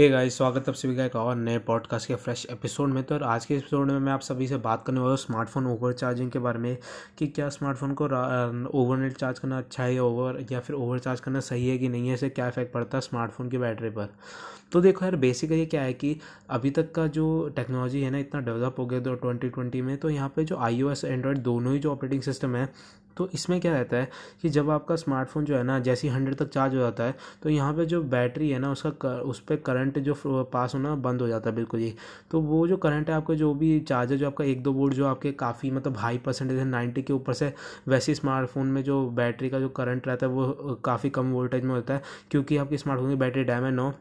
हे 0.00 0.06
hey 0.06 0.14
guys 0.14 0.36
स्वागत 0.36 0.56
है 0.56 0.64
आप 0.68 0.74
सभी 0.74 0.96
का 0.96 1.04
एक 1.04 1.16
और 1.16 1.34
नए 1.36 1.58
पॉडकास्ट 1.58 2.08
के 2.08 2.14
फ्रेश 2.14 2.46
एपिसोड 2.50 2.88
में। 2.88 3.02
तो 3.04 3.18
आज 3.24 3.46
के 3.46 3.54
एपिसोड 3.54 3.90
में 3.90 3.98
मैं 3.98 4.12
आप 4.12 4.20
सभी 4.20 4.46
से 4.48 4.56
बात 4.56 4.84
करने 4.86 5.00
वाला 5.00 5.10
हूँ 5.10 5.16
स्मार्टफ़ोन 5.16 5.66
ओवर 5.66 5.92
चार्जिंग 5.92 6.30
के 6.30 6.38
बारे 6.38 6.58
में 6.58 6.78
कि 7.18 7.26
क्या 7.26 7.48
स्मार्टफ़ोन 7.48 7.94
को 7.94 8.04
ओवरनाइट 8.78 9.12
चार्ज 9.12 9.38
करना 9.38 9.58
अच्छा 9.58 9.84
है 9.84 9.94
या 9.94 10.02
ओवर 10.02 10.46
या 10.52 10.60
फिर 10.60 10.76
ओवर 10.76 10.98
चार्ज 10.98 11.20
करना 11.20 11.40
सही 11.40 11.68
है 11.68 11.78
कि 11.78 11.88
नहीं 11.88 12.08
है, 12.08 12.14
इससे 12.14 12.28
क्या 12.28 12.48
इफ़ेक्ट 12.48 12.72
पड़ता 12.72 12.98
है 12.98 13.02
स्मार्टफ़ोन 13.02 13.48
की 13.48 13.58
बैटरी 13.58 13.90
पर? 13.90 14.08
तो 14.72 14.80
देखो 14.80 15.04
यार 15.04 15.16
बेसिकली 15.16 15.66
क्या 15.66 15.82
है 15.82 15.92
कि 15.92 16.16
अभी 16.50 16.70
तक 16.70 16.92
का 16.92 17.06
जो 17.06 17.48
टेक्नोलॉजी 17.56 18.02
है 18.02 18.10
ना, 18.10 18.18
इतना 18.18 18.40
डेवलप 18.40 18.76
हो 18.78 18.86
गया 18.86 19.00
तो 19.00 19.14
ट्वेंटी 19.14 19.48
ट्वेंटी 19.48 19.82
में 19.82 19.96
तो 19.98 20.10
यहाँ 20.10 20.28
पर 20.28 20.42
जो 20.42 20.56
आई 20.56 20.82
ओ 20.82 20.90
एस 20.90 21.04
एंड्रॉयड 21.04 21.38
दोनों 21.38 21.72
ही 21.72 21.78
जो 21.78 21.92
ऑपरेटिंग 21.92 22.22
सिस्टम 22.22 22.56
है 22.56 22.72
तो 23.20 23.28
इसमें 23.34 23.60
क्या 23.60 23.72
रहता 23.72 23.96
है 23.96 24.08
कि 24.42 24.48
जब 24.48 24.70
आपका 24.70 24.96
स्मार्टफ़ोन 24.96 25.44
जो 25.44 25.56
है 25.56 25.62
ना 25.62 25.78
जैसे 25.80 26.08
ही 26.08 26.14
हंड्रेड 26.14 26.36
तक 26.36 26.48
चार्ज 26.50 26.74
हो 26.74 26.80
जाता 26.80 27.04
है 27.04 27.14
तो 27.42 27.48
यहाँ 27.48 27.74
पे 27.74 27.86
जो 27.86 28.02
बैटरी 28.04 28.50
है 28.50 28.58
ना 28.58 28.70
उसका 28.72 28.90
कर, 28.90 29.20
उस 29.20 29.40
पर 29.40 29.56
करंट 29.56 29.98
जो 29.98 30.14
पास 30.26 30.74
होना 30.74 30.94
बंद 30.96 31.22
हो 31.22 31.28
जाता 31.28 31.50
है 31.50 31.56
बिल्कुल 31.56 31.80
ही। 31.80 31.94
तो 32.30 32.40
वो 32.40 32.66
जो 32.68 32.76
करंट 32.76 33.10
है 33.10 33.16
आपका 33.16 33.34
जो 33.34 33.52
भी 33.54 33.78
चार्जर 33.80 34.16
जो 34.16 34.26
आपका 34.26 34.44
एक 34.44 34.62
दो 34.62 34.72
वोल्ट 34.72 34.94
जो 34.94 35.06
आपके 35.06 35.32
काफ़ी 35.32 35.70
मतलब 35.70 35.96
हाई 35.96 36.18
परसेंटेज 36.18 36.58
है 36.58 36.64
नाइन्टी 36.64 37.02
के 37.02 37.12
ऊपर 37.12 37.32
से 37.32 37.52
वैसे 37.88 38.14
स्मार्टफ़ोन 38.14 38.66
में 38.66 38.82
जो 38.84 39.04
बैटरी 39.12 39.50
का 39.50 39.60
जो 39.60 39.68
करंट 39.68 40.08
रहता 40.08 40.26
है 40.26 40.32
वो 40.32 40.74
काफ़ी 40.84 41.10
कम 41.10 41.32
वोल्टेज 41.32 41.64
में 41.64 41.74
होता 41.74 41.94
है 41.94 42.02
क्योंकि 42.30 42.56
आपकी 42.56 42.78
स्मार्टफ़ोन 42.78 43.10
की 43.10 43.16
बैटरी 43.16 43.44
डैमेज 43.44 43.78
हो 43.78 43.92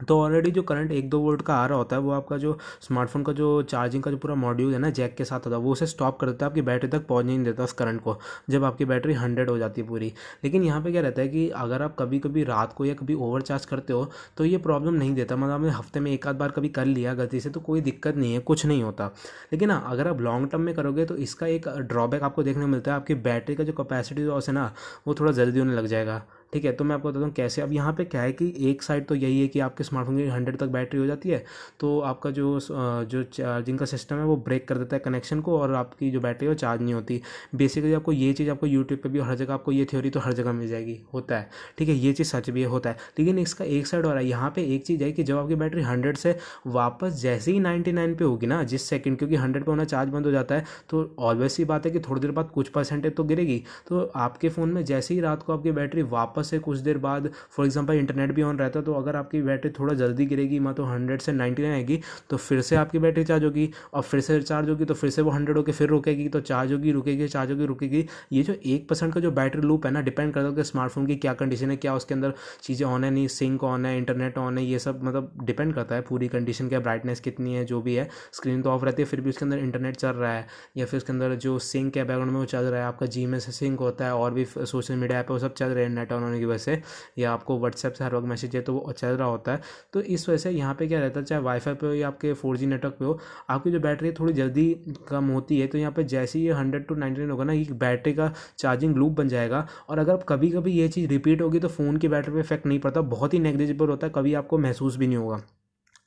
तो 0.00 0.20
ऑलरेडी 0.20 0.50
जो 0.50 0.62
करंट 0.62 0.92
एक 0.92 1.08
दो 1.10 1.18
वोल्ट 1.20 1.42
का 1.42 1.54
आ 1.54 1.66
रहा 1.66 1.78
होता 1.78 1.96
है, 1.96 2.02
वो 2.02 2.10
आपका 2.12 2.36
जो 2.38 2.56
स्मार्टफ़ोन 2.80 3.22
का 3.24 3.32
जो 3.32 3.62
चार्जिंग 3.64 4.02
का 4.02 4.10
जो 4.10 4.16
पूरा 4.16 4.34
मॉड्यूल 4.36 4.72
है 4.72 4.78
ना 4.78 4.90
जैक 4.90 5.14
के 5.16 5.24
साथ 5.24 5.46
होता 5.46 5.56
है, 5.56 5.62
वो 5.62 5.72
उसे 5.72 5.86
स्टॉप 5.86 6.18
कर 6.20 6.26
देता 6.26 6.44
है, 6.44 6.50
आपकी 6.50 6.62
बैटरी 6.62 6.88
तक 6.90 7.06
पहुँच 7.06 7.24
नहीं 7.26 7.42
देता 7.44 7.64
उस 7.64 7.72
करंट 7.72 8.00
को, 8.00 8.16
जब 8.50 8.64
आपकी 8.64 8.84
बैटरी 8.84 9.14
हंड्रेड 9.14 9.50
हो 9.50 9.56
जाती 9.58 9.80
है 9.80 9.86
पूरी। 9.88 10.12
लेकिन 10.44 10.62
यहाँ 10.64 10.82
पे 10.82 10.92
क्या 10.92 11.02
रहता 11.02 11.22
है 11.22 11.28
कि 11.28 11.48
अगर 11.50 11.82
आप 11.82 11.96
कभी 11.98 12.18
कभी 12.18 12.44
रात 12.44 12.72
को 12.72 12.84
या 12.84 12.94
कभी 12.94 13.14
ओवर 13.16 13.42
चार्ज 13.42 13.64
करते 13.66 13.92
हो 13.92 14.10
तो 14.36 14.44
ये 14.44 14.58
प्रॉब्लम 14.58 14.94
नहीं 14.94 15.14
देता। 15.14 15.36
मतलब 15.36 15.52
आपने 15.52 15.70
हफ़्ते 15.70 16.00
में 16.00 16.10
एक 16.12 16.26
आध 16.26 16.36
बार 16.36 16.50
कभी 16.50 16.68
कर 16.70 16.84
लिया, 16.86 17.14
गलती 17.14 17.40
से 17.40 17.50
तो 17.50 17.60
कोई 17.60 17.80
दिक्कत 17.80 18.16
नहीं 18.16 18.32
है, 18.32 18.40
कुछ 18.40 18.66
नहीं 18.66 18.82
होता। 18.82 19.10
लेकिन 19.52 19.70
हाँ 19.70 19.82
अगर 19.90 20.08
आप 20.08 20.20
लॉन्ग 20.20 20.50
टर्म 20.50 20.62
में 20.62 20.74
करोगे 20.74 21.04
तो 21.04 21.16
इसका 21.18 21.46
एक 21.48 21.68
ड्रॉबैक 21.68 22.22
आपको 22.22 22.42
देखने 22.42 22.66
मिलता 22.66 22.90
है, 22.90 22.96
आपकी 22.96 23.14
बैटरी 23.16 23.54
का 23.56 23.64
जो 23.64 23.72
कैपेसिटी 23.74 24.22
लॉस 24.22 24.48
है 24.48 24.54
ना, 24.54 24.72
वो 25.06 25.14
थोड़ा 25.14 25.32
जल्दी 25.32 25.58
होने 25.58 25.74
लग 25.74 25.86
जाएगा। 25.86 26.22
ठीक 26.52 26.64
है 26.64 26.72
तो 26.72 26.84
मैं 26.84 26.94
आपको 26.94 27.08
बताता 27.08 27.24
हूँ 27.24 27.32
कैसे। 27.34 27.62
अब 27.62 27.72
यहाँ 27.72 27.92
पे 27.92 28.04
क्या 28.06 28.22
है 28.22 28.32
कि 28.32 28.52
एक 28.70 28.82
साइड 28.82 29.06
तो 29.06 29.14
यही 29.14 29.40
है 29.40 29.46
कि 29.48 29.60
आपके 29.60 29.84
स्मार्टफ़ोन 29.84 30.16
की 30.16 30.26
हंड्रेड 30.28 30.56
तक 30.58 30.66
बैटरी 30.68 31.00
हो 31.00 31.06
जाती 31.06 31.28
है 31.28 31.44
तो 31.80 31.98
आपका 32.02 32.30
जो 32.30 32.58
जो 32.60 33.22
चार्जिंग 33.24 33.78
का 33.78 33.86
सिस्टम 33.86 34.16
है 34.16 34.24
वो 34.24 34.36
ब्रेक 34.38 34.66
कर 34.68 34.78
देता 34.78 34.96
है 34.96 35.00
कनेक्शन 35.00 35.40
को 35.40 35.58
और 35.58 35.74
आपकी 35.74 36.10
जो 36.10 36.20
बैटरी 36.20 36.46
है 36.46 36.48
वो 36.48 36.54
चार्ज 36.56 36.82
नहीं 36.82 36.94
होती। 36.94 37.20
बेसिकली 37.54 37.92
आपको 37.94 38.12
ये 38.12 38.32
चीज़ 38.32 38.50
आपको 38.50 38.66
यूट्यूब 38.66 39.00
पर 39.00 39.08
भी 39.08 39.20
हर 39.20 39.34
जगह 39.36 39.54
आपको 39.54 39.72
ये 39.72 39.84
थ्योरी 39.92 40.10
तो 40.10 40.20
हर 40.20 40.32
जगह 40.32 40.52
मिल 40.52 40.68
जाएगी, 40.68 40.98
होता 41.14 41.38
है। 41.38 41.50
ठीक 41.78 41.88
है, 41.88 41.94
ये 41.96 42.12
चीज़ 42.12 42.28
सच 42.28 42.50
भी 42.50 42.62
होता 42.64 42.90
है। 42.90 42.96
लेकिन 43.18 43.38
इसका 43.38 43.64
एक 43.66 43.86
साइड 43.86 44.06
और 44.06 44.16
है, 44.16 44.24
यहाँ 44.26 44.50
पर 44.50 44.60
एक 44.60 44.84
चीज़ 44.86 45.04
है 45.04 45.10
कि 45.12 45.22
जब 45.22 45.38
आपकी 45.38 45.54
बैटरी 45.54 45.82
हंड्रेड 45.82 46.16
से 46.16 46.36
वापस 46.68 47.20
जैसे 47.20 47.52
ही 47.52 47.60
नाइन्टी 47.60 47.92
नाइन 47.92 48.14
पे 48.14 48.24
होगी 48.24 48.46
ना, 48.46 48.62
जिस 48.64 48.82
सेकंड 48.84 49.18
क्योंकि 49.18 49.36
हंड्रेड 49.36 49.64
पे 49.64 49.70
होना 49.70 49.84
चार्ज 49.86 50.10
बंद 50.10 50.26
हो 50.26 50.32
जाता 50.32 50.54
है 50.54 50.64
तो 50.90 51.10
ऑलवेज 51.20 51.50
सी 51.50 51.64
बात 51.64 51.86
है 51.86 51.92
कि 51.92 52.00
थोड़ी 52.00 52.20
देर 52.20 52.30
बाद 52.30 52.50
कुछ 52.50 52.68
परसेंटेज 52.70 53.14
तो 53.16 53.24
गिरेगी। 53.24 53.62
तो 53.88 54.00
आपके 54.16 54.48
फ़ोन 54.48 54.72
में 54.72 54.84
जैसे 54.84 55.14
ही 55.14 55.20
रात 55.20 55.42
को 55.42 55.52
आपकी 55.52 55.72
बैटरी 55.72 56.02
वापस 56.04 56.36
से 56.42 56.58
कुछ 56.58 56.78
देर 56.78 56.98
बाद 56.98 57.30
फॉर 57.50 57.66
एग्जांपल 57.66 57.94
इंटरनेट 57.94 58.32
भी 58.32 58.42
ऑन 58.42 58.58
रहता 58.58 58.80
तो 58.80 58.94
अगर 58.94 59.16
आपकी 59.16 59.42
बैटरी 59.42 59.70
थोड़ा 59.78 59.94
जल्दी 59.94 60.26
गिरेगी 60.26 60.58
मतलब 60.60 60.86
हंड्रेड 60.88 61.20
से 61.20 61.32
नाइन्टी 61.32 61.62
नाइन 61.62 61.74
आएगी 61.74 62.00
तो 62.30 62.36
फिर 62.38 62.60
से 62.60 62.76
आपकी 62.76 62.98
बैटरी 62.98 63.24
चार्ज 63.24 63.44
होगी, 63.44 63.70
और 63.94 64.02
फिर 64.02 64.20
से 64.20 64.40
चार्ज 64.42 64.68
होगी 64.68 64.84
तो 64.84 64.94
फिर 64.94 65.10
से 65.10 65.22
वो 65.22 65.30
हंड्रेड 65.30 65.56
होकर 65.56 65.72
फिर 65.72 65.88
रुकेगी 65.88 66.28
तो 66.28 66.40
चार्ज 66.42 66.72
होगी, 66.72 66.92
रुकेगी 66.92 67.28
चार्ज 67.28 67.50
होगी, 67.50 67.66
रुकेगी। 67.66 68.04
ये 68.32 68.42
जो 68.42 68.54
एक 68.66 68.88
परसेंट 68.88 69.12
का 69.14 69.20
जो 69.20 69.30
बैटरी 69.32 69.62
लूप 69.62 69.86
है 69.86 69.92
ना 69.92 70.00
डिपेंड 70.02 70.32
करता 70.34 70.48
है 70.48 70.54
कि 70.54 70.64
स्मार्टफ़ोन 70.64 71.06
की 71.06 71.16
क्या 71.16 71.32
कंडीशन 71.34 71.70
है, 71.70 71.76
क्या 71.76 71.94
उसके 71.94 72.14
अंदर 72.14 72.34
चीज़ें 72.62 72.86
ऑन 72.86 73.04
है, 73.04 73.10
नहीं 73.10 73.26
सिंक 73.28 73.64
ऑन 73.64 73.86
है 73.86 73.96
इंटरनेट 73.98 74.38
ऑन 74.38 74.58
है, 74.58 74.64
ये 74.64 74.78
सब 74.78 75.04
मतलब 75.04 75.32
डिपेंड 75.44 75.74
करता 75.74 75.94
है, 75.94 76.00
पूरी 76.00 76.28
कंडीशन 76.28 76.68
क्या 76.68 76.80
ब्राइटनेस 76.80 77.20
कितनी 77.20 77.54
है, 77.54 77.64
जो 77.64 77.80
भी 77.82 77.94
है। 77.94 78.08
स्क्रीन 78.32 78.62
तो 78.62 78.70
ऑफ़ 78.70 78.84
रहती 78.84 79.02
है, 79.02 79.08
फिर 79.08 79.20
भी 79.20 79.30
उसके 79.30 79.44
अंदर 79.44 79.58
इंटरनेट 79.58 79.96
चल 79.96 80.08
रहा 80.10 80.32
है, 80.32 80.46
या 80.76 80.86
फिर 80.86 80.98
उसके 80.98 81.12
अंदर 81.12 81.34
जो 81.36 81.58
सिंक 81.60 81.96
है 81.96 82.04
बैकग्राउंड 82.04 82.32
में 82.32 82.38
वो 82.38 82.44
चल 82.46 82.64
रहा 82.64 82.80
है, 82.80 82.86
आपका 82.86 83.06
जी 83.08 83.26
में 83.26 83.38
से 83.40 83.52
सिंक 83.52 83.80
होता 83.80 84.04
है, 84.04 84.14
और 84.14 84.34
भी 84.34 84.44
सोशल 84.44 84.94
मीडिया 84.94 85.18
ऐप 85.20 85.26
है, 85.26 85.32
वो 85.32 85.38
सब 85.38 85.54
चल 85.54 85.68
रहे 85.68 85.84
हैं 85.84 85.90
नेट 85.90 86.12
ऑन 86.12 86.22
होने 86.28 86.40
की 86.40 86.46
वजह 86.46 86.58
से, 86.58 86.80
या 87.18 87.32
आपको 87.32 87.58
व्हाट्सएप 87.58 87.92
से 87.92 88.04
हर 88.04 88.14
वक्त 88.14 88.26
मैसेज 88.28 88.56
है 88.56 88.62
तो 88.62 88.72
वो 88.74 88.92
चल 88.92 89.08
रहा 89.08 89.28
होता 89.28 89.52
है। 89.52 89.60
तो 89.92 90.00
इस 90.00 90.28
वजह 90.28 90.38
से 90.38 90.50
यहाँ 90.50 90.74
पे 90.74 90.86
क्या 90.88 91.00
रहता 91.00 91.20
है, 91.20 91.26
चाहे 91.26 91.42
वाईफाई 91.42 91.74
पे 91.74 91.86
हो 91.86 91.92
या 91.94 92.08
आपके 92.08 92.32
फोर 92.34 92.56
जी 92.56 92.66
नेटवर्क 92.66 92.94
पे 92.94 93.04
हो, 93.04 93.18
आपकी 93.50 93.70
जो 93.70 93.80
बैटरी 93.80 94.08
है 94.08 94.14
थोड़ी 94.14 94.32
जल्दी 94.34 94.72
कम 95.08 95.28
होती 95.28 95.60
है 95.60 95.66
तो 95.66 95.78
यहाँ 95.78 95.92
पर 95.92 96.02
जैसे 96.04 96.38
ही 96.38 96.44
ये 96.46 96.52
हंड्रेड 96.52 96.86
टू 96.86 96.94
नाइनटी 96.96 97.20
नाइन 97.20 97.30
होगा 97.30 97.44
ना 97.44 97.52
ये 97.52 97.64
बैटरी 97.74 98.12
का 98.14 98.32
चार्जिंग 98.58 98.96
लूप 98.96 99.12
बन 99.14 99.28
जाएगा। 99.28 99.66
और 99.88 99.98
अगर 99.98 100.24
कभी 100.28 100.50
कभी 100.50 100.72
ये 100.72 100.88
चीज़ 100.88 101.08
रिपीट 101.10 101.42
होगी 101.42 101.60
तो 101.60 101.68
फ़ोन 101.70 101.96
की 101.96 102.08
बैटरी 102.08 102.32
पर 102.32 102.40
इफ़ेक्ट 102.40 102.66
नहीं 102.66 102.78
पड़ता, 102.80 103.00
बहुत 103.02 103.34
ही 103.34 103.38
नेग्लिजिबल 103.40 103.88
होता 103.88 104.06
है, 104.06 104.12
कभी 104.14 104.34
आपको 104.34 104.58
महसूस 104.58 104.96
भी 104.96 105.06
नहीं 105.06 105.18
होगा। 105.18 105.40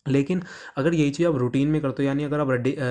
लेकिन 0.05 0.41
अगर 0.77 0.93
यही 0.93 1.11
चीज़ 1.11 1.27
आप 1.27 1.35
रूटीन 1.37 1.67
में 1.67 1.81
करते 1.81 2.03
हो, 2.03 2.07
यानी 2.07 2.23
अगर 2.23 2.39
आप 2.39 2.47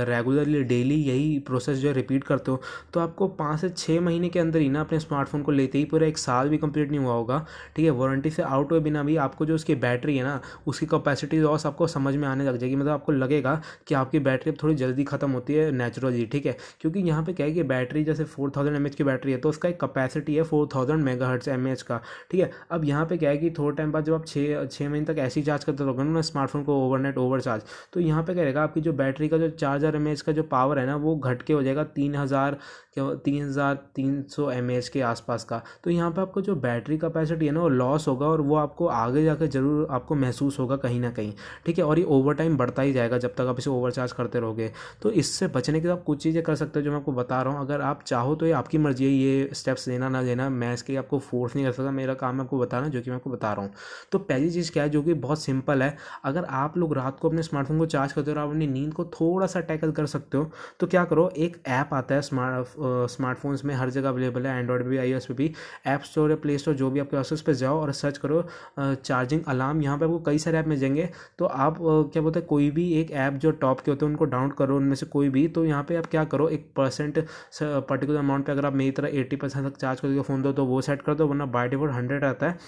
रेगुलरली 0.08 0.62
डेली 0.64 0.94
यही 0.96 1.38
प्रोसेस 1.46 1.78
जो 1.78 1.88
है 1.88 1.94
रिपीट 1.94 2.24
करते 2.24 2.50
हो 2.50 2.60
तो 2.94 3.00
आपको 3.00 3.28
पाँच 3.30 3.60
से 3.60 3.68
छः 3.70 4.00
महीने 4.00 4.28
के 4.28 4.38
अंदर 4.38 4.60
ही 4.60 4.68
ना 4.68 4.80
अपने 4.80 4.98
स्मार्टफ़ोन 5.00 5.42
को 5.42 5.52
लेते 5.52 5.78
ही 5.78 5.84
पूरा 5.84 6.06
एक 6.06 6.18
साल 6.18 6.48
भी 6.48 6.58
कंप्लीट 6.58 6.90
नहीं 6.90 7.00
हुआ 7.00 7.12
होगा, 7.12 7.44
ठीक 7.76 7.84
है? 7.84 7.90
वारंटी 7.90 8.30
से 8.30 8.42
आउट 8.42 8.72
हुए 8.72 8.80
बिना 8.80 9.02
भी 9.02 9.16
आपको 9.18 9.46
जो 9.46 9.54
उसकी 9.54 9.74
बैटरी 9.76 10.16
है 10.16 10.24
ना, 10.24 10.40
उसकी 10.66 10.86
कैपेसिटी 10.86 11.38
लॉस 11.40 11.66
आपको 11.66 11.86
समझ 11.86 12.14
में 12.16 12.26
आने 12.28 12.44
लग 12.44 12.56
जाएगी। 12.56 12.76
मतलब 12.76 12.92
आपको 12.92 13.12
लगेगा 13.12 13.60
कि 13.88 13.94
आपकी 13.94 14.18
बैटरी 14.20 14.52
अब 14.52 14.56
थोड़ी 14.62 14.74
जल्दी 14.74 15.04
खत्म 15.04 15.30
होती 15.30 15.54
है 15.54 15.70
नेचुरली 15.72 16.26
ठीक 16.26 16.46
है? 16.46 16.56
क्योंकि 16.80 17.00
यहाँ 17.00 17.22
पर 17.24 17.32
क्या 17.32 17.46
है 17.46 17.52
कि 17.52 17.62
बैटरी 17.64 18.04
जैसे 18.04 18.24
फोर 18.26 18.52
थाउज़ेंड 18.56 18.88
की 18.90 19.04
बैटरी 19.04 19.32
है 19.32 19.38
तो 19.38 19.48
उसका 19.48 19.68
एक 19.68 19.80
कैपेसिटी 19.80 20.34
है 20.36 20.42
four 20.44 20.68
thousand 20.74 21.02
mega 21.04 21.28
hertz 21.28 21.48
M 21.48 21.74
का, 21.88 22.00
ठीक 22.30 22.40
है? 22.40 22.50
अब 22.70 22.84
यहाँ 22.84 23.04
पे 23.06 23.16
क्या 23.16 23.30
है 23.30 23.36
कि 23.38 23.50
थोड़े 23.58 23.76
टाइम 23.76 23.92
बाद 23.92 24.04
जब 24.04 24.14
आप 24.14 24.26
छः 24.26 24.66
छः 24.66 24.88
महीने 24.88 25.06
तक 25.06 25.18
ऐसी 25.20 25.42
चार्ज 25.42 25.64
करते 25.64 25.84
रहोगे 25.84 26.02
ना 26.04 26.20
स्मार्टफ़ोन 26.22 26.64
को 26.64 26.78
ओवरनेट 27.00 27.18
ओवर 27.18 27.40
चार्ज 27.40 27.62
तो 27.92 28.00
यहाँ 28.00 28.22
पे 28.22 28.34
क्या 28.34 28.44
रहेगा, 28.44 28.62
आपकी 28.62 28.80
जो 28.80 28.92
बैटरी 28.94 29.28
का 29.28 29.38
जो 29.38 29.48
चार्जर 29.50 29.96
एम 29.96 30.14
का 30.16 30.32
जो 30.32 30.42
पावर 30.44 30.78
है 30.78 30.86
ना, 30.86 30.96
वो 30.96 31.16
घट 31.16 31.42
के 31.42 31.52
हो 31.52 31.62
जाएगा 31.62 31.84
तीन 31.86 32.14
हज़ार 32.16 32.58
तीन 32.98 33.42
हज़ार 33.42 33.74
तीन 33.94 34.22
सौ 34.30 34.50
एम 34.50 34.68
के 34.92 35.00
आसपास 35.02 35.44
का। 35.44 35.60
तो 35.84 35.90
यहाँ 35.90 36.10
पे 36.10 36.20
आपको 36.20 36.40
जो 36.40 36.54
बैटरी 36.56 36.96
कैपेसिटी 36.98 37.46
है 37.46 37.52
ना, 37.52 37.60
वो 37.60 37.68
लॉस 37.68 38.06
होगा 38.08 38.26
और 38.26 38.40
वो 38.40 38.56
आपको 38.56 38.86
आगे 38.88 39.24
जाकर 39.24 39.46
ज़रूर 39.46 39.86
आपको 39.90 40.14
महसूस 40.14 40.58
होगा 40.58 40.76
कहीं 40.76 41.00
ना 41.00 41.10
कहीं। 41.10 41.32
ठीक 41.66 41.78
है, 41.78 41.84
और 41.84 41.98
ये 41.98 42.04
ओवर 42.06 42.34
टाइम 42.34 42.56
बढ़ता 42.56 42.82
ही 42.82 42.92
जाएगा 42.92 43.18
जब 43.18 43.34
तक 43.34 43.46
आप 43.48 43.58
इसे 43.58 43.70
ओवर 43.70 43.90
चार्ज 43.90 44.12
करते 44.12 44.40
रहोगे। 44.40 44.70
तो 45.02 45.10
इससे 45.12 45.46
बचने 45.48 45.80
के 45.80 45.86
लिए 45.86 45.92
आप 45.92 46.02
कुछ 46.04 46.22
चीज़ें 46.22 46.42
कर 46.42 46.54
सकते 46.54 46.78
हो 46.78 46.84
जो 46.84 46.90
मैं 46.90 46.98
आपको 46.98 47.12
बता 47.12 47.40
रहा 47.42 47.52
हूँ। 47.52 47.60
अगर 47.60 47.80
आप 47.82 48.02
चाहो 48.02 48.34
तो 48.34 48.46
ये 48.46 48.52
आपकी 48.52 48.78
मर्ज़ी 48.78 49.04
है, 49.04 49.10
ये 49.10 49.48
स्टेप्स 49.52 49.88
लेना 49.88 50.08
ना 50.08 50.20
लेना, 50.20 50.48
मैं 50.50 50.72
इसके 50.74 50.96
आपको 50.96 51.18
फोर्स 51.20 51.56
नहीं 51.56 51.66
कर 51.66 51.72
सकता। 51.72 51.90
मेरा 51.92 52.14
काम 52.16 52.34
है 52.34 52.44
आपको 52.44 52.58
बताना, 52.58 52.88
जो 52.88 53.00
कि 53.00 53.10
मैं 53.10 53.16
आपको 53.16 53.30
बता 53.30 53.52
रहा 53.52 53.64
हूँ। 53.64 53.72
तो 54.12 54.18
पहली 54.20 54.50
चीज़ 54.50 54.72
क्या 54.72 54.82
है, 54.82 54.88
जो 54.88 55.02
कि 55.02 55.14
बहुत 55.16 55.42
सिंपल 55.42 55.82
है। 55.82 55.96
अगर 56.24 56.44
आप 56.44 56.76
लोग 56.78 56.89
रात 56.94 57.18
को 57.20 57.28
अपने 57.28 57.42
स्मार्टफ़ोन 57.42 57.78
को 57.78 57.86
चार्ज 57.86 58.12
करते 58.12 58.30
हो 58.30 58.36
और 58.36 58.42
आप 58.42 58.50
अपनी 58.50 58.66
नींद 58.66 58.92
को 58.94 59.04
थोड़ा 59.12 59.46
सा 59.46 59.60
टैकल 59.62 59.92
कर 59.92 60.06
सकते 60.06 60.38
हो 60.38 60.50
तो 60.80 60.86
क्या 60.86 61.04
करो, 61.04 61.28
एक 61.28 61.56
ऐप 61.68 61.94
आता 61.94 62.14
है 62.14 62.22
स्मार्ट 62.22 62.68
स्मार्टफोन्स 63.10 63.64
में, 63.64 63.74
हर 63.74 63.90
जगह 63.90 64.08
अवेलेबल 64.08 64.46
है 64.46 64.58
एंड्रॉयड 64.58 64.82
भी 64.82 64.98
आई 64.98 65.14
पे 65.20 65.34
भी 65.34 65.52
ऐप 65.86 66.02
स्टोर 66.02 66.30
या 66.30 66.36
प्ले 66.36 66.56
स्टोर 66.58 66.74
जो 66.74 66.90
भी 66.90 67.00
आपके 67.00 67.16
पास 67.16 67.32
उस 67.32 67.42
पर 67.42 67.52
जाओ 67.54 67.80
और 67.80 67.92
सर्च 67.92 68.18
करो 68.18 68.42
चार्जिंग 68.78 69.42
अलार्म 69.48 69.82
यहाँ 69.82 69.98
पर 69.98 70.04
आपको 70.04 70.18
कई 70.26 70.38
सारे 70.38 70.58
ऐप 70.58 70.66
मिल 70.68 70.78
जाएँगे 70.78 71.08
तो 71.38 71.44
आप 71.44 71.76
क्या 71.80 72.22
बोलते 72.22 72.38
हैं, 72.38 72.46
कोई 72.48 72.70
भी 72.70 72.90
एक 73.00 73.10
ऐप 73.12 73.34
जो 73.34 73.50
टॉप 73.52 73.80
के 73.80 73.90
होते 73.90 74.04
हैं, 74.04 74.10
उनको 74.10 74.24
डाउनलोड 74.26 74.56
करो, 74.56 74.76
उनमें 74.76 74.94
से 74.94 75.06
कोई 75.06 75.28
भी 75.28 75.46
तो 75.48 75.64
यहाँ 75.64 75.82
पे 75.88 75.96
आप 75.96 76.06
क्या 76.06 76.24
करो, 76.26 76.48
एक 76.48 76.70
परसेंट 76.76 77.24
पर्टिकुलर 77.62 78.18
अमाउंट 78.18 78.46
पर 78.46 78.52
अगर 78.52 78.66
आप 78.66 78.74
मेरी 78.74 78.90
तरह 78.90 79.18
एट्टी 79.20 79.36
परसेंट 79.36 79.66
तक 79.66 79.76
चार्ज 79.76 80.00
करके 80.00 80.20
फ़ोन 80.22 80.42
दो 80.42 80.52
तो 80.52 80.64
वो 80.64 80.80
सेट 80.82 81.02
कर 81.02 81.14
दो, 81.14 81.26
वरना 81.26 81.46
बाई 81.48 81.68
डिफ़ॉल्ट 81.68 81.94
हंड्रेड 81.94 82.24
आता 82.24 82.46
है। 82.46 82.58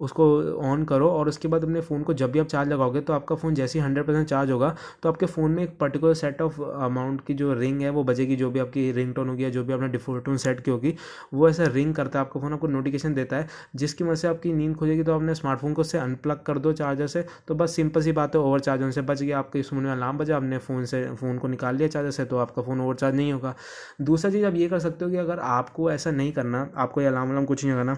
उसको 0.00 0.24
ऑन 0.62 0.84
करो 0.84 1.08
और 1.10 1.28
उसके 1.28 1.48
बाद 1.48 1.64
अपने 1.64 1.80
फ़ोन 1.80 2.02
को 2.02 2.14
जब 2.14 2.32
भी 2.32 2.38
आप 2.38 2.46
चार्ज 2.46 2.68
लगाओगे 2.68 3.00
तो 3.00 3.12
आपका 3.12 3.34
फ़ोन 3.34 3.54
जैसे 3.54 3.78
ही 3.78 3.84
हंड्रेड 3.84 4.06
परसेंट 4.06 4.26
चार्ज 4.28 4.50
होगा 4.50 4.74
तो 5.02 5.08
आपके 5.08 5.26
फ़ोन 5.26 5.50
में 5.50 5.62
एक 5.62 5.76
पर्टिकुलर 5.78 6.14
सेट 6.14 6.42
ऑफ़ 6.42 6.60
अमाउंट 6.62 7.20
की 7.26 7.34
जो 7.34 7.52
रिंग 7.54 7.80
है, 7.82 7.90
वो 7.90 8.04
बजेगी, 8.04 8.36
जो 8.36 8.50
भी 8.50 8.60
आपकी 8.60 8.90
रिंग 8.92 9.14
टोन 9.14 9.28
होगी 9.28 9.44
या 9.44 9.48
जो 9.50 9.64
भी 9.64 9.72
आपने 9.72 9.88
डिफ़ॉल्ट 9.88 10.24
टोन 10.24 10.36
सेट 10.36 10.60
की 10.60 10.70
होगी, 10.70 10.94
वो 11.34 11.48
ऐसा 11.48 11.64
रिंग 11.68 11.94
करता 11.94 12.18
है, 12.18 12.24
आपका 12.24 12.40
फ़ोन 12.40 12.52
आपको 12.52 12.66
नोटिफिकेशन 12.68 13.14
देता 13.14 13.36
है, 13.36 13.48
जिसकी 13.76 14.04
वजह 14.04 14.14
से 14.14 14.28
आपकी 14.28 14.52
नींद 14.52 14.76
खुलेगी 14.76 15.02
तो 15.02 15.14
आपने 15.14 15.34
स्मार्टफ़ोन 15.34 15.74
को 15.74 15.80
उससे 15.80 15.98
अनप्लग 15.98 16.42
कर 16.46 16.58
दो 16.58 16.72
चार्जर 16.74 17.06
से 17.06 17.24
तो 17.48 17.54
बस 17.54 17.74
सिंपल 17.76 18.02
सी 18.02 18.12
बात 18.12 18.34
है 18.34 18.40
ओवर 18.40 18.60
चार्ज 18.60 18.80
होने 18.80 18.92
से 18.92 19.02
बच 19.02 19.22
गया, 19.22 19.38
आपके 19.38 19.62
फ़ोन 19.62 19.82
में 19.84 19.90
अलार्म 19.92 20.18
बजा, 20.18 20.36
आपने 20.36 20.58
फ़ोन 20.58 20.84
से 20.84 21.04
फ़ोन 21.14 21.38
को 21.38 21.48
निकाल 21.48 21.76
लिया 21.76 21.88
चार्जर 21.88 22.10
से 22.10 22.24
तो 22.24 22.38
आपका 22.38 22.62
फ़ोन 22.62 22.80
ओवर 22.80 22.94
चार्ज 22.96 23.14
नहीं 23.16 23.32
होगा। 23.32 23.54
दूसरा 24.02 24.30
चीज़ 24.30 24.44
आप 24.46 24.54
ये 24.54 24.68
कर 24.68 24.78
सकते 24.78 25.04
हो 25.04 25.10
कि 25.10 25.16
अगर 25.18 25.38
आपको 25.40 25.90
ऐसा 25.92 26.10
नहीं 26.10 26.32
करना, 26.32 26.70
आपको 26.76 27.00
ये 27.00 27.06
अलार्म 27.06 27.30
अलार्म 27.30 27.46
कुछ 27.46 27.64
नहीं 27.64 27.74
करना 27.74 27.96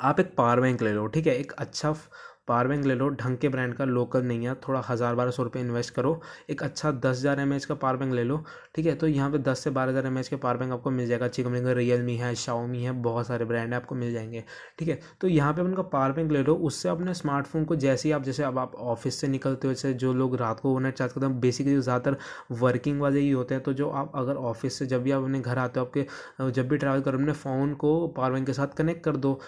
आप 0.00 0.20
एक 0.20 0.34
पावर 0.36 0.60
बैंक 0.60 0.82
ले 0.82 0.92
लो, 0.92 1.06
ठीक 1.08 1.26
है? 1.26 1.36
एक 1.36 1.52
अच्छा 1.52 1.94
पावर 2.48 2.66
बैंक 2.68 2.84
ले 2.84 2.94
लो, 2.94 3.08
ढंग 3.10 3.36
के 3.38 3.48
ब्रांड 3.48 3.74
का, 3.74 3.84
लोकल 3.84 4.22
नहीं 4.24 4.46
है, 4.46 4.54
थोड़ा 4.66 4.80
हज़ार 4.88 5.14
बारह 5.14 5.30
सौ 5.30 5.42
रुपये 5.42 5.62
इन्वेस्ट 5.62 5.94
करो। 5.94 6.20
एक 6.50 6.62
अच्छा 6.62 6.90
दस 6.92 7.18
हज़ार 7.18 7.40
एम 7.40 7.56
का 7.68 7.74
पावर 7.74 7.96
बैंक 7.96 8.12
ले 8.14 8.24
लो, 8.24 8.42
ठीक 8.74 8.86
है? 8.86 8.94
तो 8.94 9.06
यहाँ 9.06 9.30
पे 9.30 9.38
दस 9.40 9.58
से 9.64 9.70
बारह 9.70 9.90
हज़ार 9.90 10.06
एम 10.06 10.20
के 10.22 10.36
पावर 10.36 10.56
बैंक 10.56 10.72
आपको 10.72 10.90
मिल 10.90 11.06
जाएगा। 11.08 11.24
अच्छी 11.26 11.42
कंपनी 11.42 11.60
का 11.62 11.72
रियल 11.72 12.02
मी 12.02 12.16
है 12.16 12.34
शाओमी 12.36 12.82
है, 12.82 12.92
बहुत 13.02 13.26
सारे 13.26 13.44
ब्रांड 13.44 13.70
है 13.70 13.76
आपको 13.76 13.94
मिल 13.94 14.12
जाएँगे, 14.12 14.44
ठीक 14.78 14.88
है? 14.88 14.98
तो 15.20 15.28
यहाँ 15.28 15.52
पे 15.54 15.62
उनका 15.62 15.82
पावर 15.84 16.12
बैंक 16.12 16.32
ले 16.32 16.42
लो, 16.42 16.54
उससे 16.56 16.88
अपने 16.88 17.14
स्मार्टफ़ोन 17.14 17.64
को 17.64 17.76
जैसे 17.76 18.08
ही 18.08 18.12
आप, 18.12 18.22
जैसे 18.22 18.42
अब 18.44 18.58
आप 18.58 18.74
ऑफ़िस 18.76 19.20
से 19.20 19.28
निकलते 19.28 19.68
हो, 19.68 19.74
जैसे 19.74 19.92
जो 19.94 20.12
लोग 20.14 20.36
रात 20.36 20.60
को 20.60 20.78
चार्ज 20.82 21.12
करते 21.12 21.26
हैं 21.26 21.40
बेसिकली 21.40 21.78
ज़्यादातर 21.78 22.16
वर्किंग 22.56 23.00
वाले 23.00 23.20
ही 23.20 23.30
होते 23.30 23.54
हैं 23.54 23.62
तो 23.64 23.72
जो 23.72 23.90
आप 23.92 24.12
अगर 24.16 24.36
ऑफ़िस 24.36 24.78
से 24.78 24.86
जब 24.86 25.02
भी 25.02 25.10
आप 25.10 25.22
अपने 25.22 25.40
घर 25.40 25.58
आते 25.58 25.80
हो, 25.80 25.86
आपके 25.86 26.50
जब 26.52 26.68
भी 26.68 26.76
ट्रैवल 26.76 27.00
करो 27.00 27.18
अपने 27.18 27.32
फ़ोन 27.34 27.74
को 27.76 28.06
पावर 28.08 28.32
बैंक 28.32 28.46
के 28.46 28.52
साथ 28.52 28.76
कनेक्ट 28.76 29.04
कर 29.04 29.16
दो। 29.16 29.38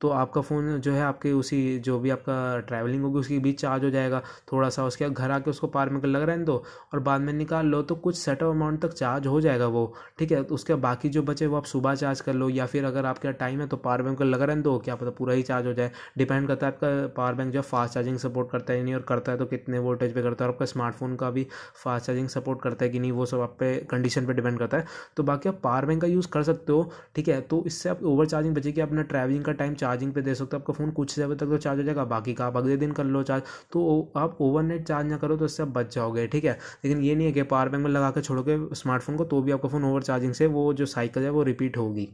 तो 0.00 0.08
आपका 0.10 0.40
फ़ोन 0.40 0.78
जो 0.78 0.92
है 0.92 1.02
आपके 1.02 1.32
उसी 1.32 1.78
जो 1.80 1.98
भी 1.98 2.10
आपका 2.10 2.36
ट्रैवलिंग 2.68 3.02
होगी 3.02 3.18
उसके 3.18 3.38
बीच 3.38 3.60
चार्ज 3.60 3.84
हो 3.84 3.90
जाएगा। 3.90 4.22
थोड़ा 4.52 4.68
सा 4.68 4.84
उसके 4.84 5.08
घर 5.10 5.30
आके 5.30 5.50
उसको 5.50 5.66
पार 5.68 5.90
में 5.90 6.00
लग 6.02 6.22
रहने 6.22 6.44
दो 6.44 6.62
और 6.94 7.00
बाद 7.00 7.20
में 7.20 7.32
निकाल 7.32 7.66
लो 7.66 7.82
तो 7.82 7.94
कुछ 7.96 8.16
सेट 8.18 8.42
अमाउंट 8.42 8.80
तक 8.82 8.92
चार्ज 8.92 9.26
हो 9.26 9.40
जाएगा 9.40 9.66
वो, 9.68 9.92
ठीक 10.18 10.32
है? 10.32 10.42
तो 10.44 10.54
उसके 10.54 10.74
बाकी 10.76 11.08
जो 11.08 11.22
बचे 11.22 11.46
वो 11.46 11.56
आप 11.56 11.64
सुबह 11.66 11.94
चार्ज 11.94 12.20
कर 12.20 12.34
लो 12.34 12.48
या 12.50 12.66
फिर 12.66 12.84
अगर 12.84 13.06
आपके 13.06 13.32
टाइम 13.34 13.60
है 13.60 13.66
तो 13.66 13.76
पावर 13.78 14.02
बैंक 14.02 14.22
लगा 14.22 14.44
रहने 14.44 14.62
दो 14.62 14.78
क्या 14.78 14.94
पता 14.96 15.10
पूरा 15.12 15.34
ही 15.34 15.42
चार्ज 15.42 15.66
हो 15.66 15.72
जाए। 15.72 15.90
डिपेंड 16.18 16.48
करता 16.48 16.66
है 16.66 16.72
आपका 16.72 17.06
पावर 17.16 17.34
बैंक 17.34 17.52
जो 17.52 17.60
फास्ट 17.62 17.94
चार्जिंग 17.94 18.18
सपोर्ट 18.18 18.50
करता 18.50 18.72
है 18.72 18.82
नहीं, 18.82 18.94
और 18.94 19.02
करता 19.08 19.32
है 19.32 19.38
तो 19.38 19.46
कितने 19.46 19.78
वोल्टेज 19.78 20.14
पर 20.14 20.22
करता 20.22 20.44
है, 20.44 20.48
और 20.48 20.54
आपका 20.54 20.66
स्मार्टफ़ोन 20.66 21.16
का 21.16 21.30
भी 21.30 21.46
फास्ट 21.84 22.06
चार्जिंग 22.06 22.28
सपोर्ट 22.28 22.62
करता 22.62 22.84
है 22.84 22.90
कि 22.90 22.98
नहीं, 22.98 23.12
वो 23.12 23.26
सब 23.26 23.40
आप 23.40 23.56
पे 23.60 23.74
कंडीशन 23.90 24.26
पर 24.26 24.32
डिपेंड 24.32 24.58
करता 24.58 24.76
है। 24.76 24.84
तो 25.16 25.22
बाकी 25.22 25.48
आप 25.48 25.60
पावर 25.62 25.86
बैंक 25.86 26.00
का 26.02 26.06
यूज़ 26.08 26.28
कर 26.28 26.42
सकते 26.42 26.72
हो, 26.72 26.90
ठीक 27.16 27.28
है? 27.28 27.40
तो 27.40 27.62
इससे 27.66 27.88
आप 27.88 28.02
ओवर 28.04 28.26
चार्जिंग 28.26 28.54
बचेगी 28.56 28.80
अपना 28.80 29.02
ट्रैवलिंग 29.04 29.44
का 29.44 29.52
टाइम 29.54 29.74
चार्जिंग 29.86 30.12
पे 30.12 30.22
दे 30.22 30.34
सकते 30.34 30.56
हो। 30.56 30.60
आपका 30.60 30.72
फ़ोन 30.74 30.90
कुछ 30.92 31.10
समय 31.10 31.34
तक 31.36 31.46
तो 31.46 31.58
चार्ज 31.58 31.78
हो 31.78 31.84
जाएगा, 31.84 32.04
बाकी 32.06 32.34
का 32.34 32.46
आप 32.46 32.56
अगले 32.56 32.76
दिन 32.76 32.92
कर 32.92 33.04
लो 33.06 33.22
चार्ज। 33.24 33.42
तो 33.72 34.12
आप 34.16 34.36
ओवरनाइट 34.40 34.86
चार्ज 34.86 35.06
ना 35.06 35.16
करो 35.16 35.36
तो 35.36 35.44
इससे 35.44 35.62
आप 35.62 35.68
बच 35.70 35.94
जाओगे, 35.94 36.26
ठीक 36.26 36.44
है? 36.44 36.58
लेकिन 36.84 37.02
ये 37.02 37.14
नहीं 37.14 37.26
है 37.26 37.32
कि 37.32 37.42
पावर 37.44 37.68
बैंक 37.68 37.84
में 37.84 37.90
लगा 37.90 38.10
के 38.10 38.20
छोड़ोगे 38.22 38.58
स्मार्टफ़ोन 38.74 39.16
को 39.16 39.24
तो 39.26 39.40
भी 39.42 39.52
आपका 39.52 39.68
फ़ोन 39.68 39.84
ओवर 39.84 40.02
चार्जिंग 40.02 40.32
से 40.34 40.46
वो 40.48 40.72
जो 40.74 40.86
साइकिल 40.86 41.22
है 41.22 41.30
वो 41.30 41.42
रिपीट 41.44 41.76
होगी। 41.76 42.08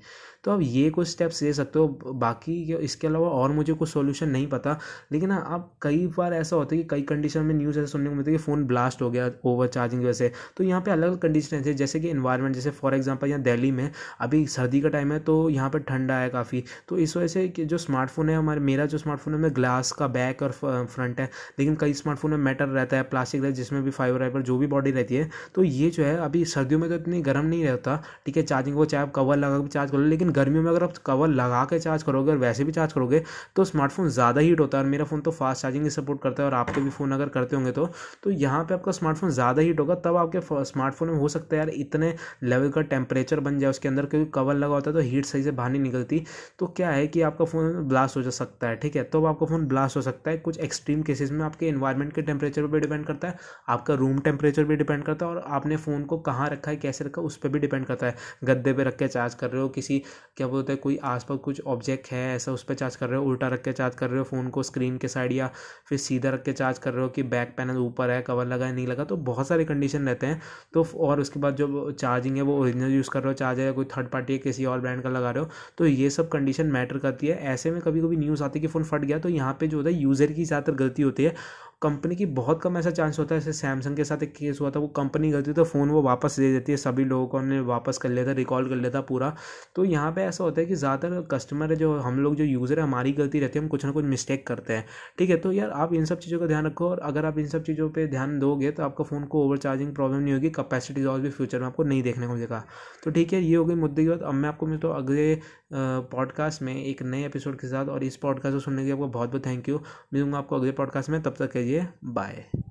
तो 0.45 0.51
आप 0.51 0.61
ये 0.63 0.89
कुछ 0.91 1.09
स्टेप्स 1.09 1.43
ले 1.43 1.53
सकते 1.53 1.79
हो। 1.79 1.89
बाकी 2.15 2.53
इसके 2.75 3.07
अलावा 3.07 3.29
और 3.31 3.53
मुझे 3.53 3.73
कुछ 3.73 3.89
सोल्यूशन 3.89 4.29
नहीं 4.29 4.47
पता। 4.49 4.79
लेकिन 5.13 5.33
आप 5.33 5.71
कई 5.83 6.07
बार 6.17 6.35
ऐसा 6.35 6.57
होता 6.57 6.75
है 6.75 6.83
कि 6.83 6.89
कई 6.91 7.03
कंडीशन 7.09 7.43
में 7.43 7.55
न्यूज़ 7.55 7.79
ऐसे 7.79 7.87
सुनने 7.87 8.11
को 8.11 8.15
मिलती 8.15 8.31
है 8.31 8.37
कि 8.37 8.43
फ़ोन 8.43 8.65
ब्लास्ट 8.67 9.03
हो 9.03 9.11
गया 9.11 9.31
ओवर 9.45 9.67
चार्जिंग 9.69 10.01
की 10.01 10.07
वजह 10.07 10.19
से। 10.19 10.33
तो 10.57 10.65
यहाँ 10.65 10.81
पे 10.81 10.91
अलग 10.91 11.09
अलग 11.09 11.19
कंडीशन 11.21 11.57
है, 11.59 11.75
जैसे 11.75 12.01
कि 12.01 12.09
इन्वायरमेंट 12.11 12.55
जैसे 12.55 12.71
फॉर 12.73 12.95
एग्ज़ाम्पल 12.95 13.29
यहाँ 13.29 13.43
दिल्ली 13.43 13.71
में 13.73 13.91
अभी 14.21 14.47
सर्दी 14.49 14.81
का 14.81 14.89
टाइम 14.89 15.13
है 15.13 15.19
तो 15.21 15.49
यहाँ 15.51 15.71
पर 15.71 15.79
ठंडा 15.83 16.15
है 16.15 16.29
काफ़ी। 16.31 16.63
तो 16.89 16.99
इस 16.99 17.17
वजह 17.17 17.27
से 17.29 17.62
कि 17.63 17.67
जो 17.67 17.79
स्मार्टफ़ोन 17.79 18.29
है, 18.29 18.37
हमारे, 18.37 18.61
मेरा 18.63 18.87
जो 18.87 18.99
स्मार्टफ़ोन 18.99 19.35
है, 19.35 19.41
में 19.41 19.55
ग्लास 19.55 19.93
का 19.93 20.07
बैक 20.09 20.43
और 20.43 20.53
फ्रंट 20.53 21.21
है। 21.21 21.29
लेकिन 21.59 21.77
कई 21.77 21.93
स्मार्टफ़ोन 21.95 22.31
में 22.31 22.39
मेटल 22.41 22.71
रहता 22.71 22.97
है 22.97 23.03
प्लास्टिक 23.05 23.41
रहता 23.41 23.49
है, 23.49 23.55
जिसमें 23.55 23.83
भी 23.83 23.91
फाइबर 23.93 24.21
वाइबर 24.21 24.43
जो 24.43 24.57
भी 24.59 24.67
बॉडी 24.67 24.91
रहती 24.91 25.15
है। 25.15 25.29
तो 25.55 25.65
ये 25.65 25.91
जो 25.91 26.05
है, 26.05 26.17
अभी 26.19 26.45
सर्दियों 26.47 26.81
में 26.81 26.89
तो 26.91 26.97
इतनी 26.97 27.21
गर्म 27.23 27.47
नहीं 27.47 27.65
रहता, 27.65 27.97
ठीक 28.27 28.37
है 28.37 28.43
चार्जिंग 28.45 28.77
को 28.77 28.85
चाहे 28.85 29.03
आप 29.03 29.13
कवर 29.13 29.37
लगा 29.37 29.59
के 29.59 29.69
चार्ज 29.69 29.91
कर, 29.91 29.99
लेकिन 29.99 30.31
गर्मियों 30.33 30.63
में 30.63 30.71
अगर 30.71 30.85
आप 30.85 30.97
कवर 31.07 31.29
लगा 31.31 31.65
के 31.65 31.79
चार्ज 31.79 32.03
करोगे 32.03 32.31
और 32.33 32.39
वैसे 32.39 32.65
भी 32.65 32.73
चार्ज 32.73 32.93
करोगे 32.93 33.23
तो 33.57 33.65
स्मार्टफ़ोन 33.65 34.09
ज़्यादा 34.11 34.41
हीट 34.41 34.61
होता 34.61 34.79
है 34.79 34.85
और 34.85 34.91
मेरा 34.91 35.05
फ़ोन 35.05 35.21
तो 35.21 35.31
फास्ट 35.33 35.63
चार्जिंग 35.63 35.85
ही 35.85 35.91
सपोर्ट 35.91 36.21
करता 36.23 36.43
है 36.43 36.49
और 36.49 36.55
आपके 36.55 36.81
भी 36.81 36.91
फ़ोन 36.91 37.13
अगर 37.13 37.29
करते 37.29 37.57
होंगे 37.57 37.73
तो। 37.73 37.87
तो 38.23 38.31
यहाँ 38.33 38.63
पे 38.65 38.75
आपका 38.75 38.93
स्मार्टफ़ोन 38.93 39.31
ज़्यादा 39.31 39.63
हीट 39.63 39.81
होगा, 39.81 39.95
तब 39.97 40.17
आपके 40.17 40.41
स्मार्टफ़ोन 40.65 41.09
में 41.11 41.17
हो 41.17 41.29
सकता 41.29 41.57
है 41.57 41.61
यार 41.61 41.69
इतने 41.71 42.15
लेवल 42.45 42.71
का 42.71 42.81
टेम्परेचर 42.83 43.41
बन 43.41 43.59
जाए 43.59 43.71
उसके 43.71 43.89
अंदर, 43.89 44.07
क्योंकि 44.07 44.31
कवर 44.31 44.55
लगा 44.55 44.75
होता 44.75 44.91
है 44.91 44.97
तो 44.97 45.03
हीट 45.03 45.25
सही 45.25 45.43
से 45.43 45.51
बाहर 45.53 45.71
नहीं 45.71 45.83
निकलती। 45.83 46.23
तो 46.59 46.67
क्या 46.77 46.91
है 46.91 47.07
कि 47.07 47.21
आपका 47.23 47.45
फ़ोन 47.53 47.73
ब्लास्ट 47.89 48.17
हो 48.17 48.23
जा 48.23 48.31
सकता 48.33 48.69
है, 48.69 48.77
ठीक 48.77 48.97
है? 48.97 49.03
तो 49.05 49.25
आपका 49.25 49.47
फ़ोन 49.47 49.67
ब्लास्ट 49.69 49.97
हो 49.97 50.03
सकता 50.03 50.31
है। 50.31 50.39
कुछ 50.39 50.59
एक्सट्रीम 50.61 51.03
केसेस 51.03 51.31
में 51.31 51.45
आपके 51.45 51.69
इन्वायरमेंट 51.69 52.13
के 52.13 52.23
टेम्परेचर 52.23 52.67
पर 52.67 52.81
डिपेंड 52.81 53.07
करता 53.07 53.29
है, 53.29 53.37
आपका 53.69 53.95
रूम 53.95 54.19
टेम्परेचर 54.21 54.65
भी 54.65 54.77
डिपेंड 54.77 55.05
करता 55.05 55.27
है 55.27 55.33
और 55.33 55.43
आपने 55.49 55.77
फ़ोन 55.79 56.05
को 56.05 56.19
कहाँ 56.21 56.49
रखा 56.51 56.71
है, 56.71 56.77
कैसे 56.77 57.05
रखा 57.05 57.23
उस 57.23 57.37
पर 57.37 57.49
भी 57.49 57.59
डिपेंड 57.59 57.87
करता 57.87 58.07
है। 58.07 58.15
गद्दे 58.45 58.73
पर 58.73 58.85
रख 58.85 58.97
के 58.97 59.09
चार्ज 59.09 59.35
कर 59.35 59.51
रहे 59.51 59.63
हो, 59.63 59.69
किसी, 59.71 60.03
क्या 60.37 60.47
बोलते 60.47 60.73
हैं, 60.73 60.81
कोई 60.81 60.97
आसपास 61.05 61.39
कुछ 61.45 61.61
ऑब्जेक्ट 61.67 62.11
है, 62.13 62.35
ऐसा 62.37 62.53
उस 62.53 62.63
पर 62.63 62.75
चार्ज 62.75 62.97
कर 62.97 63.09
रहे 63.09 63.19
हो, 63.19 63.27
उल्टा 63.27 63.49
रख 63.49 63.63
के 63.63 63.73
चार्ज 63.73 63.95
कर 63.95 64.11
रहे 64.11 64.19
हो 64.19 64.25
फ़ोन 64.25 64.49
को 64.49 64.63
स्क्रीन 64.63 64.97
के 64.97 65.09
साइड 65.09 65.33
या 65.33 65.51
फिर 65.89 65.99
सीधा 65.99 66.31
रख 66.31 66.43
के 66.43 66.53
चार्ज 66.55 66.79
कर 66.79 66.93
रहे 66.93 67.03
हो 67.03 67.09
कि 67.11 67.23
बैक 67.25 67.55
पैनल 67.57 67.77
ऊपर 67.79 68.11
है 68.11 68.21
कवर 68.23 68.47
लगा 68.47 68.67
है, 68.67 68.75
नहीं 68.75 68.87
लगा 68.87 69.05
तो 69.05 69.17
बहुत 69.23 69.49
सारे 69.49 69.65
कंडीशन 69.65 70.07
रहते 70.07 70.27
हैं। 70.27 70.41
तो 70.75 70.87
और 70.99 71.21
उसके 71.21 71.41
बाद 71.41 71.57
जो 71.57 71.91
चार्जिंग 71.93 72.37
है, 72.37 72.43
वो 72.43 72.59
ओरिजिनल 72.61 72.93
यूज़ 72.93 73.11
कर 73.11 73.21
रहे 73.21 73.29
हो 73.29 73.35
चार्जर 73.35 73.63
है 73.63 73.73
कोई 73.73 73.85
थर्ड 73.87 74.09
पार्टी 74.09 74.33
है 74.33 74.39
किसी 74.41 74.65
और 74.65 74.81
ब्रांड 74.81 75.03
का 75.03 75.09
लगा 75.11 75.31
रहे 75.31 75.45
हो 75.45 75.51
तो 75.79 75.87
ये 75.87 76.11
सब 76.11 76.29
कंडीशन 76.29 76.67
मैटर 76.69 76.99
करती 76.99 77.27
है। 77.27 77.37
ऐसे 77.45 77.71
में 77.71 77.81
कभी 77.83 78.01
कभी 78.01 78.17
न्यूज़ 78.17 78.43
आती 78.45 78.59
है 78.59 78.61
कि 78.63 78.69
फ़ोन 78.69 78.85
फट 78.85 79.05
गया 79.05 79.19
तो 79.19 79.29
यहाँ 79.29 79.57
पे 79.61 79.67
जो 79.69 79.77
होता 79.77 79.91
है 79.91 79.97
यूज़र 79.97 80.33
की 80.33 80.45
ज़्यादातर 80.45 80.75
गलती 80.77 81.03
होती 81.03 81.25
है। 81.25 81.35
कंपनी 81.83 82.17
की 82.17 82.27
बहुत 82.29 82.61
कम 82.63 82.77
ऐसा 82.79 82.91
चांस 82.91 83.19
होता 83.19 83.35
है, 83.35 83.41
जैसे 83.41 83.53
सैमसंग 83.53 83.97
के 83.97 84.05
साथ 84.05 84.23
एक 84.23 84.33
केस 84.35 84.59
हुआ 84.61 84.71
था, 84.71 84.81
वो 84.81 84.89
कंपनी 84.91 85.31
गलती 85.31 85.53
तो 85.53 85.65
फ़ोन 85.65 85.91
वो 85.91 86.03
वापस 86.03 86.39
दे 86.41 86.53
देती 86.53 86.73
है, 86.73 86.77
सभी 86.79 87.05
लोगों 87.05 87.27
को 87.27 87.39
उन्हें 87.39 87.61
वापस 87.63 87.99
कर 87.99 88.09
लेता 88.09 88.33
रिकॉल 88.33 88.69
कर 88.69 88.77
लेता 88.77 89.01
पूरा। 89.03 89.35
तो 89.77 89.85
यहाँ 89.85 90.13
पे 90.13 90.23
ऐसा 90.23 90.45
होता 90.45 90.61
है 90.61 90.67
कि 90.67 90.75
ज़्यादातर 90.75 91.27
कस्टमर 91.31 91.71
है 91.71 91.77
जो 91.77 91.93
हम 91.99 92.19
लोग 92.21 92.37
जो 92.37 92.45
यूज़र 92.45 92.79
है, 92.79 92.85
हमारी 92.85 93.13
गलती 93.13 93.41
रहती 93.41 93.59
है, 93.59 93.63
हम 93.63 93.69
कुछ 93.69 93.85
ना 93.85 93.91
कुछ 93.93 94.05
मिस्टेक 94.05 94.47
करते 94.47 94.73
हैं। 94.73 94.87
ठीक 95.19 95.31
है 95.31 95.37
तो 95.39 95.53
यार 95.53 95.71
आप 95.73 95.95
इन 95.95 96.05
सब 96.05 96.19
चीज़ों 96.19 96.39
का 96.41 96.47
ध्यान 96.47 96.67
रखो 96.67 96.89
और 96.89 97.01
अगर 97.01 97.27
आप 97.27 97.39
इन 97.39 97.47
सब 97.49 97.65
चीज़ों 97.65 97.89
पर 97.91 98.07
ध्यान 98.11 98.39
दोगे 98.39 98.71
तो 98.71 98.83
आपका 98.83 99.05
फ़ोन 99.05 99.25
को 99.25 99.45
ओवर 99.45 99.59
चार्जिंग 99.59 99.95
प्रॉब्लम 99.95 100.19
नहीं 100.19 100.35
होगी 100.35 100.51
कैपेसिटी 100.53 101.05
और 101.05 101.21
भी 101.21 101.31
फ्यूचर 101.31 101.61
में 101.61 101.67
आपको 101.67 101.83
नहीं 101.85 102.03
देखने 102.03 102.27
को 102.27 102.35
मिलेगा। 102.35 102.65
तो 103.05 103.11
ठीक 103.11 103.33
है, 103.33 103.43
ये 103.43 103.57
हो 103.57 103.65
गई 103.65 103.75
मुद्दे 103.77 104.03
की 104.03 104.09
बात। 104.09 104.23
अब 104.23 104.35
मैं 104.35 104.49
आपको 104.49 104.67
मिलता 104.67 104.89
हूँ 104.89 104.97
अगले 104.97 105.41
पॉडकास्ट 105.75 106.63
में 106.63 106.75
एक 106.75 107.03
नए 107.03 107.25
एपिसोड 107.27 107.59
के 107.61 107.67
साथ 107.67 107.87
और 107.87 108.05
इस 108.05 108.17
पॉडकास्ट 108.17 108.55
को 108.55 108.61
सुनने 108.61 108.83
के 108.83 108.85
लिए 108.85 108.93
आपको 108.93 109.07
बहुत 109.09 109.29
बहुत 109.29 109.47
थैंक 109.47 109.69
यू 109.69 109.81
मिलूँगा 110.15 110.39
आपको 110.39 110.57
अगले 110.57 110.73
पॉडकास्ट 110.73 111.11
में, 111.11 111.23
तब 111.23 111.35
तक 111.39 111.57
कहिए 111.73 111.87
बाय। 112.05 112.63